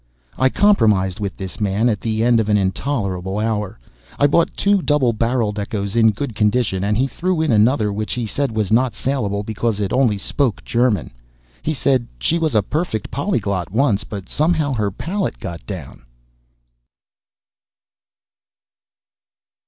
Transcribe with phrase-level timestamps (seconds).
[0.35, 3.79] I compromised with this man at the end of an intolerable hour.
[4.17, 8.13] I bought two double barreled echoes in good condition, and he threw in another, which
[8.13, 11.11] he said was not salable because it only spoke German.
[11.61, 16.01] He said, �She was a perfect polyglot once, but somehow her palate got down.